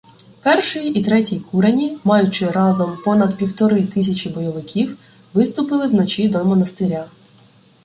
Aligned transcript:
Перший 0.43 0.87
і 0.89 1.03
Третій 1.03 1.39
курені, 1.39 1.97
маючи 2.03 2.47
разом 2.51 2.97
понад 3.05 3.37
півтори 3.37 3.85
тисячі 3.85 4.29
бойовиків, 4.29 4.97
виступили 5.33 5.87
вночі 5.87 6.27
до 6.29 6.45
монастиря. 6.45 7.07